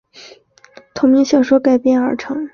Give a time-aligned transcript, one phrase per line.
[0.11, 2.49] 由同名小说改编而成。